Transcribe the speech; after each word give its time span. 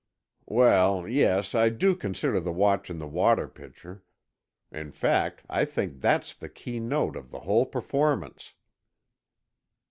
"Well, 0.47 1.07
yes, 1.07 1.53
I 1.53 1.69
do 1.69 1.95
consider 1.95 2.39
the 2.39 2.51
watch 2.51 2.89
in 2.89 2.97
the 2.97 3.05
water 3.07 3.47
pitcher. 3.47 4.01
In 4.71 4.91
fact, 4.91 5.45
I 5.47 5.63
think 5.63 6.01
that's 6.01 6.33
the 6.33 6.49
key 6.49 6.79
note 6.79 7.15
of 7.15 7.29
the 7.29 7.41
whole 7.41 7.67
performance." 7.67 8.53